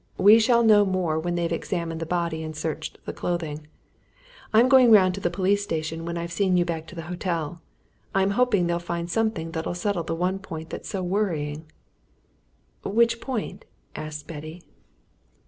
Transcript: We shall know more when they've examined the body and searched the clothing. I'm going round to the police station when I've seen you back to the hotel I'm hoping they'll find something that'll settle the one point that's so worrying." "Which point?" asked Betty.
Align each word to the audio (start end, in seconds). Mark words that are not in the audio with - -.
We 0.17 0.39
shall 0.39 0.63
know 0.63 0.83
more 0.83 1.19
when 1.19 1.35
they've 1.35 1.51
examined 1.51 1.99
the 2.01 2.07
body 2.07 2.41
and 2.41 2.55
searched 2.55 2.97
the 3.05 3.13
clothing. 3.13 3.67
I'm 4.51 4.67
going 4.67 4.89
round 4.89 5.13
to 5.13 5.21
the 5.21 5.29
police 5.29 5.61
station 5.61 6.05
when 6.05 6.17
I've 6.17 6.31
seen 6.31 6.57
you 6.57 6.65
back 6.65 6.87
to 6.87 6.95
the 6.95 7.03
hotel 7.03 7.61
I'm 8.15 8.31
hoping 8.31 8.65
they'll 8.65 8.79
find 8.79 9.11
something 9.11 9.51
that'll 9.51 9.75
settle 9.75 10.01
the 10.01 10.15
one 10.15 10.39
point 10.39 10.71
that's 10.71 10.89
so 10.89 11.03
worrying." 11.03 11.71
"Which 12.83 13.21
point?" 13.21 13.65
asked 13.95 14.25
Betty. 14.25 14.63